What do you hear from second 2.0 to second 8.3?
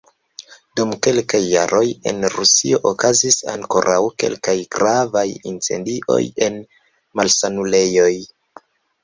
en Rusio okazis ankoraŭ kelkaj gravaj incendioj en malsanulejoj.